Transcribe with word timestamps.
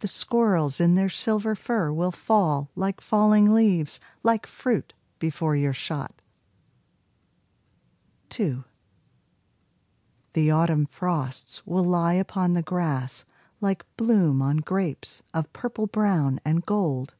The 0.00 0.08
squirrels 0.08 0.82
in 0.82 0.96
their 0.96 1.08
silver 1.08 1.54
fur 1.54 1.90
will 1.94 2.10
fall 2.10 2.70
Like 2.76 3.00
falling 3.00 3.54
leaves, 3.54 4.00
like 4.22 4.46
fruit, 4.46 4.92
before 5.18 5.56
your 5.56 5.72
shot. 5.72 6.12
2 8.28 8.64
The 10.34 10.50
autumn 10.50 10.84
frosts 10.84 11.66
will 11.66 11.84
lie 11.84 12.12
upon 12.12 12.52
the 12.52 12.60
grass 12.60 13.24
Like 13.62 13.86
bloom 13.96 14.42
on 14.42 14.58
grapes 14.58 15.22
of 15.32 15.50
purple 15.54 15.86
brown 15.86 16.38
and 16.44 16.66
gold. 16.66 17.14